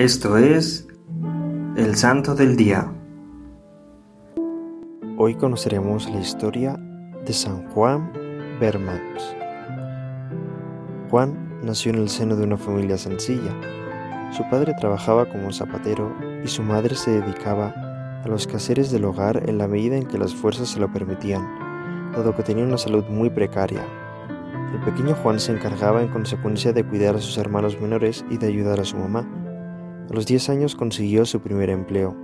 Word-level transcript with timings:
Esto 0.00 0.38
es 0.38 0.88
el 1.76 1.94
Santo 1.94 2.34
del 2.34 2.56
Día. 2.56 2.90
Hoy 5.18 5.34
conoceremos 5.34 6.08
la 6.08 6.20
historia 6.20 6.80
de 7.26 7.34
San 7.34 7.68
Juan 7.68 8.10
Bermans. 8.58 9.36
Juan 11.10 11.60
nació 11.62 11.92
en 11.92 11.98
el 11.98 12.08
seno 12.08 12.34
de 12.34 12.44
una 12.44 12.56
familia 12.56 12.96
sencilla. 12.96 13.54
Su 14.32 14.42
padre 14.48 14.72
trabajaba 14.80 15.28
como 15.28 15.52
zapatero 15.52 16.16
y 16.42 16.48
su 16.48 16.62
madre 16.62 16.94
se 16.94 17.20
dedicaba 17.20 17.74
a 18.24 18.26
los 18.26 18.46
quehaceres 18.46 18.90
del 18.90 19.04
hogar 19.04 19.50
en 19.50 19.58
la 19.58 19.68
medida 19.68 19.98
en 19.98 20.06
que 20.06 20.16
las 20.16 20.34
fuerzas 20.34 20.70
se 20.70 20.80
lo 20.80 20.90
permitían, 20.90 21.46
dado 22.12 22.34
que 22.34 22.42
tenía 22.42 22.64
una 22.64 22.78
salud 22.78 23.04
muy 23.10 23.28
precaria. 23.28 23.84
El 24.72 24.80
pequeño 24.80 25.14
Juan 25.16 25.38
se 25.38 25.52
encargaba 25.52 26.00
en 26.00 26.08
consecuencia 26.08 26.72
de 26.72 26.84
cuidar 26.84 27.16
a 27.16 27.20
sus 27.20 27.36
hermanos 27.36 27.78
menores 27.78 28.24
y 28.30 28.38
de 28.38 28.46
ayudar 28.46 28.80
a 28.80 28.86
su 28.86 28.96
mamá 28.96 29.28
a 30.10 30.12
los 30.12 30.26
10 30.26 30.50
años 30.50 30.74
consiguió 30.74 31.24
su 31.24 31.40
primer 31.40 31.70
empleo, 31.70 32.16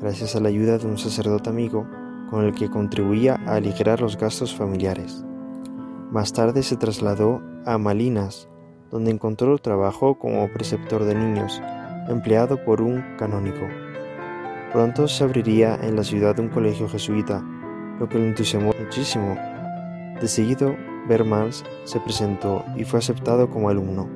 gracias 0.00 0.34
a 0.34 0.40
la 0.40 0.48
ayuda 0.48 0.78
de 0.78 0.86
un 0.86 0.96
sacerdote 0.96 1.50
amigo 1.50 1.86
con 2.30 2.44
el 2.44 2.54
que 2.54 2.70
contribuía 2.70 3.38
a 3.46 3.56
aligerar 3.56 4.00
los 4.00 4.16
gastos 4.16 4.54
familiares. 4.54 5.22
Más 6.10 6.32
tarde 6.32 6.62
se 6.62 6.76
trasladó 6.76 7.42
a 7.66 7.76
Malinas, 7.76 8.48
donde 8.90 9.10
encontró 9.10 9.58
trabajo 9.58 10.18
como 10.18 10.50
preceptor 10.50 11.04
de 11.04 11.14
niños, 11.14 11.60
empleado 12.08 12.64
por 12.64 12.80
un 12.80 13.04
canónico. 13.18 13.66
Pronto 14.72 15.06
se 15.06 15.22
abriría 15.22 15.78
en 15.82 15.96
la 15.96 16.04
ciudad 16.04 16.38
un 16.38 16.48
colegio 16.48 16.88
jesuita, 16.88 17.44
lo 18.00 18.08
que 18.08 18.18
le 18.18 18.28
entusiasmó 18.28 18.72
muchísimo. 18.80 19.36
De 20.20 20.28
seguido, 20.28 20.74
Bermans 21.06 21.64
se 21.84 22.00
presentó 22.00 22.64
y 22.76 22.84
fue 22.84 22.98
aceptado 22.98 23.50
como 23.50 23.68
alumno. 23.68 24.15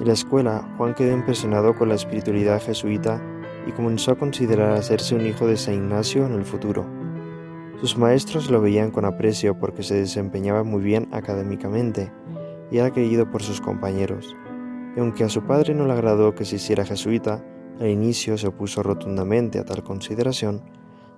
En 0.00 0.06
la 0.06 0.14
escuela, 0.14 0.66
Juan 0.78 0.94
quedó 0.94 1.12
impresionado 1.12 1.74
con 1.74 1.90
la 1.90 1.94
espiritualidad 1.94 2.62
jesuita 2.62 3.22
y 3.66 3.72
comenzó 3.72 4.12
a 4.12 4.18
considerar 4.18 4.72
hacerse 4.72 5.14
un 5.14 5.26
hijo 5.26 5.46
de 5.46 5.58
San 5.58 5.74
Ignacio 5.74 6.24
en 6.24 6.32
el 6.32 6.46
futuro. 6.46 6.86
Sus 7.82 7.98
maestros 7.98 8.50
lo 8.50 8.62
veían 8.62 8.92
con 8.92 9.04
aprecio 9.04 9.58
porque 9.58 9.82
se 9.82 9.96
desempeñaba 9.96 10.64
muy 10.64 10.80
bien 10.80 11.08
académicamente 11.12 12.10
y 12.70 12.78
era 12.78 12.92
querido 12.92 13.30
por 13.30 13.42
sus 13.42 13.60
compañeros. 13.60 14.34
Y 14.96 15.00
aunque 15.00 15.24
a 15.24 15.28
su 15.28 15.42
padre 15.42 15.74
no 15.74 15.86
le 15.86 15.92
agradó 15.92 16.34
que 16.34 16.46
se 16.46 16.56
hiciera 16.56 16.86
jesuita, 16.86 17.44
al 17.78 17.88
inicio 17.88 18.38
se 18.38 18.48
opuso 18.48 18.82
rotundamente 18.82 19.58
a 19.58 19.66
tal 19.66 19.84
consideración, 19.84 20.62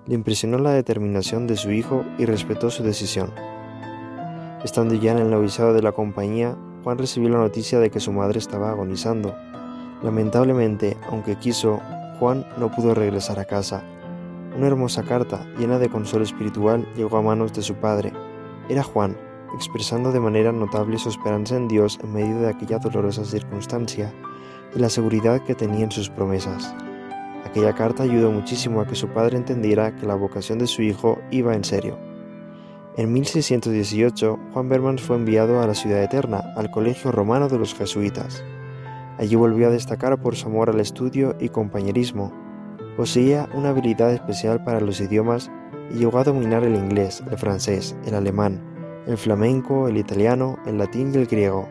le 0.07 0.15
impresionó 0.15 0.57
la 0.57 0.71
determinación 0.71 1.47
de 1.47 1.55
su 1.55 1.71
hijo 1.71 2.03
y 2.17 2.25
respetó 2.25 2.69
su 2.69 2.83
decisión. 2.83 3.31
Estando 4.61 4.93
ya 4.95 5.13
en 5.13 5.19
el 5.19 5.29
noviciado 5.29 5.73
de 5.73 5.81
la 5.81 5.93
compañía, 5.93 6.57
Juan 6.83 6.97
recibió 6.97 7.29
la 7.29 7.37
noticia 7.37 7.79
de 7.79 7.89
que 7.89 8.01
su 8.01 8.11
madre 8.11 8.39
estaba 8.39 8.69
agonizando. 8.69 9.35
Lamentablemente, 10.01 10.97
aunque 11.09 11.37
quiso, 11.37 11.79
Juan 12.19 12.45
no 12.57 12.69
pudo 12.71 12.93
regresar 12.93 13.39
a 13.39 13.45
casa. 13.45 13.83
Una 14.57 14.67
hermosa 14.67 15.03
carta, 15.03 15.47
llena 15.57 15.79
de 15.79 15.89
consuelo 15.89 16.25
espiritual, 16.25 16.85
llegó 16.95 17.17
a 17.17 17.21
manos 17.21 17.53
de 17.53 17.61
su 17.61 17.75
padre. 17.75 18.11
Era 18.67 18.83
Juan, 18.83 19.17
expresando 19.55 20.11
de 20.11 20.19
manera 20.19 20.51
notable 20.51 20.97
su 20.97 21.09
esperanza 21.09 21.55
en 21.55 21.69
Dios 21.69 21.99
en 22.03 22.13
medio 22.13 22.37
de 22.39 22.49
aquella 22.49 22.79
dolorosa 22.79 23.23
circunstancia 23.23 24.13
y 24.75 24.79
la 24.79 24.89
seguridad 24.89 25.41
que 25.41 25.55
tenía 25.55 25.85
en 25.85 25.91
sus 25.91 26.09
promesas. 26.09 26.75
Aquella 27.45 27.73
carta 27.73 28.03
ayudó 28.03 28.31
muchísimo 28.31 28.81
a 28.81 28.87
que 28.87 28.95
su 28.95 29.07
padre 29.07 29.37
entendiera 29.37 29.95
que 29.95 30.05
la 30.05 30.15
vocación 30.15 30.59
de 30.59 30.67
su 30.67 30.81
hijo 30.81 31.19
iba 31.31 31.55
en 31.55 31.63
serio. 31.63 32.12
En 32.95 33.11
1618, 33.11 34.39
Juan 34.53 34.69
Bermans 34.69 35.01
fue 35.01 35.15
enviado 35.15 35.59
a 35.59 35.65
la 35.65 35.73
Ciudad 35.73 36.03
Eterna, 36.03 36.53
al 36.55 36.69
Colegio 36.69 37.11
Romano 37.11 37.49
de 37.49 37.57
los 37.57 37.73
Jesuitas. 37.73 38.43
Allí 39.17 39.35
volvió 39.35 39.67
a 39.67 39.71
destacar 39.71 40.21
por 40.21 40.35
su 40.35 40.47
amor 40.47 40.69
al 40.69 40.79
estudio 40.79 41.35
y 41.39 41.49
compañerismo. 41.49 42.31
Poseía 42.95 43.49
una 43.55 43.69
habilidad 43.69 44.13
especial 44.13 44.63
para 44.63 44.79
los 44.79 45.01
idiomas 45.01 45.49
y 45.89 45.95
llegó 45.95 46.19
a 46.19 46.23
dominar 46.23 46.63
el 46.63 46.75
inglés, 46.75 47.23
el 47.31 47.37
francés, 47.39 47.95
el 48.05 48.13
alemán, 48.13 48.61
el 49.07 49.17
flamenco, 49.17 49.87
el 49.87 49.97
italiano, 49.97 50.59
el 50.67 50.77
latín 50.77 51.11
y 51.15 51.17
el 51.17 51.25
griego. 51.25 51.67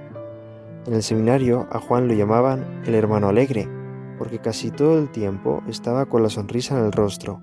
En 0.87 0.95
el 0.95 1.05
seminario 1.05 1.69
a 1.71 1.79
Juan 1.79 2.09
lo 2.09 2.15
llamaban 2.15 2.83
el 2.85 2.97
hermano 2.97 3.29
alegre, 3.29 3.69
porque 4.19 4.41
casi 4.41 4.73
todo 4.73 4.99
el 4.99 5.09
tiempo 5.09 5.63
estaba 5.69 6.07
con 6.07 6.25
la 6.25 6.31
sonrisa 6.31 6.77
en 6.77 6.87
el 6.87 6.91
rostro. 6.91 7.41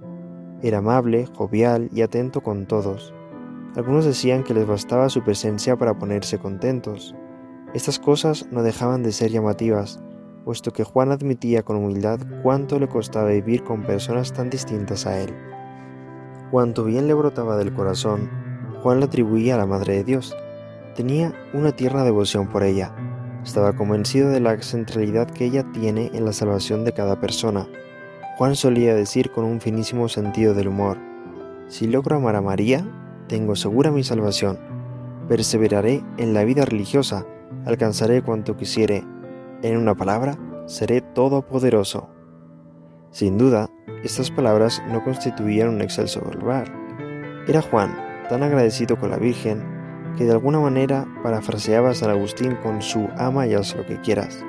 Era 0.62 0.80
amable, 0.80 1.28
jovial 1.28 1.90
y 1.94 2.02
atento 2.02 2.42
con 2.42 2.66
todos. 2.66 3.14
Algunos 3.76 4.06
decían 4.06 4.44
que 4.44 4.54
les 4.54 4.66
bastaba 4.66 5.10
su 5.10 5.24
presencia 5.24 5.76
para 5.76 5.98
ponerse 5.98 6.40
contentos. 6.40 7.16
Estas 7.74 8.00
cosas 8.00 8.48
no 8.52 8.64
dejaban 8.64 9.04
de 9.04 9.12
ser 9.12 9.30
llamativas, 9.30 10.02
puesto 10.44 10.74
que 10.74 10.84
Juan 10.84 11.12
admitía 11.12 11.62
con 11.62 11.78
humildad 11.78 12.20
cuánto 12.42 12.80
le 12.80 12.88
costaba 12.88 13.30
vivir 13.30 13.64
con 13.64 13.84
personas 13.84 14.34
tan 14.34 14.50
distintas 14.50 15.06
a 15.06 15.20
él. 15.22 15.36
Cuanto 16.50 16.84
bien 16.84 17.08
le 17.08 17.14
brotaba 17.14 17.58
del 17.58 17.72
corazón, 17.72 18.30
Juan 18.82 19.00
le 19.00 19.06
atribuía 19.06 19.54
a 19.54 19.58
la 19.60 19.68
Madre 19.68 19.98
de 19.98 20.04
Dios. 20.04 20.36
Tenía 20.96 21.34
una 21.54 21.72
tierna 21.74 22.04
devoción 22.04 22.48
por 22.48 22.64
ella. 22.64 22.96
Estaba 23.44 23.74
convencido 23.74 24.30
de 24.30 24.40
la 24.40 24.60
centralidad 24.62 25.30
que 25.30 25.46
ella 25.46 25.64
tiene 25.72 26.10
en 26.14 26.26
la 26.26 26.34
salvación 26.34 26.84
de 26.86 26.94
cada 26.94 27.20
persona. 27.20 27.68
Juan 28.38 28.56
solía 28.56 28.96
decir 28.96 29.32
con 29.32 29.46
un 29.46 29.62
finísimo 29.62 30.10
sentido 30.10 30.56
del 30.56 30.70
humor, 30.70 30.98
si 31.68 31.86
logro 31.86 32.16
amar 32.16 32.36
a 32.36 32.42
María, 32.42 32.84
tengo 33.30 33.56
segura 33.56 33.92
mi 33.92 34.04
salvación. 34.04 34.60
Perseveraré 35.30 36.04
en 36.18 36.34
la 36.34 36.44
vida 36.44 36.66
religiosa, 36.66 37.26
alcanzaré 37.66 38.22
cuanto 38.24 38.58
quisiere. 38.58 39.06
En 39.62 39.78
una 39.78 39.96
palabra, 39.96 40.38
seré 40.66 41.02
todopoderoso. 41.02 42.10
Sin 43.12 43.38
duda, 43.38 43.70
estas 44.04 44.32
palabras 44.32 44.82
no 44.92 45.04
constituían 45.04 45.70
un 45.70 45.82
excelso 45.82 46.22
verbal. 46.22 46.66
Era 47.48 47.62
Juan, 47.62 47.96
tan 48.30 48.44
agradecido 48.44 48.98
con 48.98 49.12
la 49.12 49.18
Virgen, 49.18 49.64
que 50.18 50.26
de 50.26 50.32
alguna 50.32 50.60
manera 50.60 51.08
parafraseaba 51.24 51.92
a 51.92 51.96
San 51.96 52.10
Agustín 52.10 52.56
con 52.64 52.82
su 52.82 53.08
ama 53.16 53.46
y 53.46 53.54
haz 53.54 53.76
lo 53.76 53.86
que 53.86 54.02
quieras. 54.02 54.44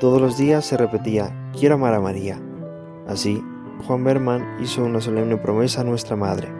Todos 0.00 0.20
los 0.20 0.38
días 0.38 0.64
se 0.64 0.76
repetía, 0.76 1.50
quiero 1.58 1.74
amar 1.74 1.94
a 1.94 2.00
María. 2.00 2.40
Así, 3.06 3.42
Juan 3.86 4.04
Berman 4.04 4.56
hizo 4.62 4.84
una 4.84 5.00
solemne 5.00 5.36
promesa 5.36 5.82
a 5.82 5.84
nuestra 5.84 6.16
Madre 6.16 6.58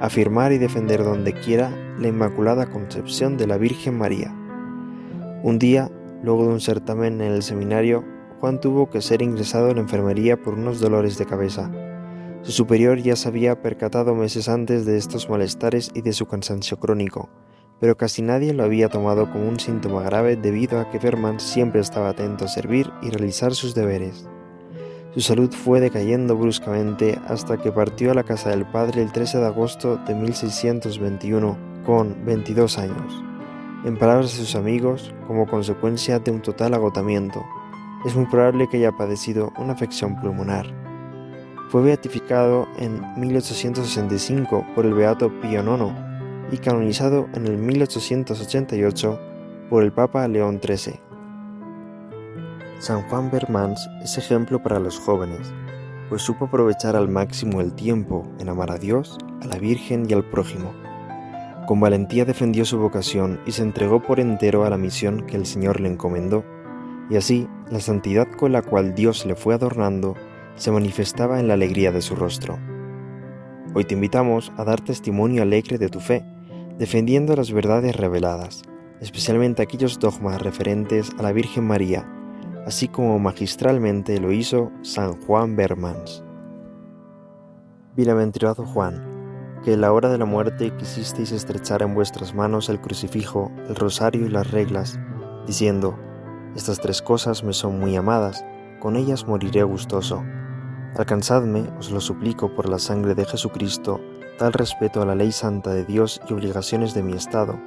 afirmar 0.00 0.52
y 0.52 0.58
defender 0.58 1.02
donde 1.04 1.32
quiera 1.32 1.70
la 1.98 2.08
Inmaculada 2.08 2.66
Concepción 2.66 3.36
de 3.36 3.46
la 3.46 3.56
Virgen 3.56 3.96
María. 3.96 4.34
Un 5.42 5.58
día, 5.58 5.90
luego 6.22 6.46
de 6.46 6.52
un 6.52 6.60
certamen 6.60 7.20
en 7.20 7.32
el 7.32 7.42
seminario, 7.42 8.04
Juan 8.40 8.60
tuvo 8.60 8.90
que 8.90 9.00
ser 9.00 9.22
ingresado 9.22 9.70
en 9.70 9.76
la 9.76 9.82
enfermería 9.82 10.40
por 10.40 10.54
unos 10.54 10.80
dolores 10.80 11.16
de 11.16 11.26
cabeza. 11.26 11.70
Su 12.42 12.52
superior 12.52 12.98
ya 12.98 13.16
se 13.16 13.28
había 13.28 13.62
percatado 13.62 14.14
meses 14.14 14.48
antes 14.48 14.84
de 14.84 14.98
estos 14.98 15.28
malestares 15.30 15.90
y 15.94 16.02
de 16.02 16.12
su 16.12 16.26
cansancio 16.26 16.78
crónico, 16.78 17.30
pero 17.80 17.96
casi 17.96 18.22
nadie 18.22 18.52
lo 18.52 18.64
había 18.64 18.88
tomado 18.88 19.30
como 19.30 19.48
un 19.48 19.58
síntoma 19.58 20.02
grave 20.02 20.36
debido 20.36 20.78
a 20.78 20.90
que 20.90 20.98
Berman 20.98 21.40
siempre 21.40 21.80
estaba 21.80 22.10
atento 22.10 22.44
a 22.44 22.48
servir 22.48 22.90
y 23.02 23.10
realizar 23.10 23.54
sus 23.54 23.74
deberes. 23.74 24.28
Su 25.16 25.22
salud 25.22 25.50
fue 25.50 25.80
decayendo 25.80 26.36
bruscamente 26.36 27.18
hasta 27.26 27.56
que 27.56 27.72
partió 27.72 28.10
a 28.10 28.14
la 28.14 28.22
casa 28.22 28.50
del 28.50 28.66
padre 28.66 29.00
el 29.00 29.12
13 29.12 29.38
de 29.38 29.46
agosto 29.46 29.96
de 30.06 30.14
1621 30.14 31.56
con 31.86 32.26
22 32.26 32.76
años. 32.76 33.24
En 33.86 33.96
palabras 33.96 34.32
de 34.32 34.44
sus 34.44 34.54
amigos, 34.56 35.14
como 35.26 35.46
consecuencia 35.46 36.18
de 36.18 36.32
un 36.32 36.42
total 36.42 36.74
agotamiento, 36.74 37.42
es 38.04 38.14
muy 38.14 38.26
probable 38.26 38.68
que 38.68 38.76
haya 38.76 38.92
padecido 38.92 39.54
una 39.56 39.72
afección 39.72 40.20
pulmonar. 40.20 40.66
Fue 41.70 41.80
beatificado 41.80 42.68
en 42.78 43.00
1865 43.18 44.66
por 44.74 44.84
el 44.84 44.92
Beato 44.92 45.32
Pío 45.40 45.62
IX 45.62 45.94
y 46.52 46.58
canonizado 46.58 47.26
en 47.32 47.46
el 47.46 47.56
1888 47.56 49.20
por 49.70 49.82
el 49.82 49.92
Papa 49.92 50.28
León 50.28 50.60
XIII. 50.62 51.05
San 52.78 53.02
Juan 53.08 53.30
Bermans 53.30 53.88
es 54.02 54.18
ejemplo 54.18 54.62
para 54.62 54.78
los 54.78 54.98
jóvenes, 54.98 55.50
pues 56.10 56.20
supo 56.20 56.44
aprovechar 56.44 56.94
al 56.94 57.08
máximo 57.08 57.62
el 57.62 57.72
tiempo 57.72 58.30
en 58.38 58.50
amar 58.50 58.70
a 58.70 58.76
Dios, 58.76 59.16
a 59.42 59.46
la 59.46 59.56
Virgen 59.56 60.04
y 60.08 60.12
al 60.12 60.24
prójimo. 60.24 60.74
Con 61.66 61.80
valentía 61.80 62.26
defendió 62.26 62.66
su 62.66 62.78
vocación 62.78 63.40
y 63.46 63.52
se 63.52 63.62
entregó 63.62 64.02
por 64.02 64.20
entero 64.20 64.64
a 64.66 64.70
la 64.70 64.76
misión 64.76 65.26
que 65.26 65.36
el 65.36 65.46
Señor 65.46 65.80
le 65.80 65.88
encomendó, 65.88 66.44
y 67.08 67.16
así 67.16 67.48
la 67.70 67.80
santidad 67.80 68.26
con 68.36 68.52
la 68.52 68.60
cual 68.60 68.94
Dios 68.94 69.24
le 69.24 69.36
fue 69.36 69.54
adornando 69.54 70.14
se 70.54 70.70
manifestaba 70.70 71.40
en 71.40 71.48
la 71.48 71.54
alegría 71.54 71.92
de 71.92 72.02
su 72.02 72.14
rostro. 72.14 72.58
Hoy 73.74 73.84
te 73.84 73.94
invitamos 73.94 74.52
a 74.58 74.64
dar 74.64 74.82
testimonio 74.82 75.42
alegre 75.42 75.78
de 75.78 75.88
tu 75.88 76.00
fe, 76.00 76.24
defendiendo 76.78 77.34
las 77.36 77.52
verdades 77.52 77.96
reveladas, 77.96 78.62
especialmente 79.00 79.62
aquellos 79.62 79.98
dogmas 79.98 80.42
referentes 80.42 81.10
a 81.18 81.22
la 81.22 81.32
Virgen 81.32 81.64
María, 81.64 82.06
así 82.66 82.88
como 82.88 83.18
magistralmente 83.20 84.18
lo 84.20 84.32
hizo 84.32 84.72
San 84.82 85.12
Juan 85.22 85.54
Bermans. 85.54 86.24
Bienaventurado 87.94 88.66
Juan, 88.66 89.60
que 89.64 89.74
en 89.74 89.80
la 89.80 89.92
hora 89.92 90.08
de 90.08 90.18
la 90.18 90.24
muerte 90.24 90.72
quisisteis 90.76 91.30
estrechar 91.30 91.82
en 91.82 91.94
vuestras 91.94 92.34
manos 92.34 92.68
el 92.68 92.80
crucifijo, 92.80 93.52
el 93.68 93.76
rosario 93.76 94.26
y 94.26 94.30
las 94.30 94.50
reglas, 94.50 94.98
diciendo, 95.46 95.96
Estas 96.56 96.80
tres 96.80 97.02
cosas 97.02 97.44
me 97.44 97.52
son 97.52 97.78
muy 97.78 97.94
amadas, 97.94 98.44
con 98.80 98.96
ellas 98.96 99.28
moriré 99.28 99.62
gustoso. 99.62 100.24
Alcanzadme, 100.96 101.70
os 101.78 101.92
lo 101.92 102.00
suplico 102.00 102.52
por 102.52 102.68
la 102.68 102.80
sangre 102.80 103.14
de 103.14 103.26
Jesucristo, 103.26 104.00
tal 104.38 104.52
respeto 104.52 105.02
a 105.02 105.06
la 105.06 105.14
ley 105.14 105.30
santa 105.30 105.72
de 105.72 105.84
Dios 105.84 106.20
y 106.28 106.32
obligaciones 106.32 106.94
de 106.94 107.04
mi 107.04 107.12
Estado, 107.12 107.60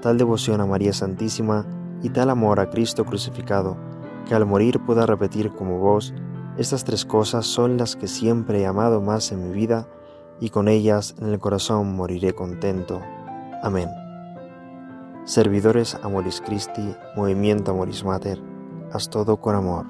tal 0.00 0.16
devoción 0.16 0.60
a 0.60 0.66
María 0.66 0.92
Santísima 0.92 1.66
y 2.02 2.10
tal 2.10 2.30
amor 2.30 2.60
a 2.60 2.70
Cristo 2.70 3.04
crucificado, 3.04 3.93
que 4.24 4.34
al 4.34 4.46
morir 4.46 4.80
pueda 4.84 5.06
repetir 5.06 5.52
como 5.52 5.78
vos, 5.78 6.14
estas 6.56 6.84
tres 6.84 7.04
cosas 7.04 7.46
son 7.46 7.76
las 7.76 7.96
que 7.96 8.06
siempre 8.06 8.60
he 8.60 8.66
amado 8.66 9.00
más 9.00 9.32
en 9.32 9.48
mi 9.48 9.54
vida, 9.54 9.88
y 10.40 10.50
con 10.50 10.68
ellas 10.68 11.14
en 11.18 11.28
el 11.28 11.38
corazón 11.38 11.94
moriré 11.94 12.34
contento. 12.34 13.00
Amén. 13.62 13.88
Servidores 15.24 15.96
Amoris 16.02 16.42
Christi, 16.44 16.94
Movimiento 17.16 17.70
Amoris 17.70 18.04
Mater, 18.04 18.38
haz 18.92 19.08
todo 19.08 19.38
con 19.38 19.54
amor. 19.54 19.86